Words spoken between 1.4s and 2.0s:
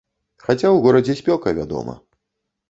вядома.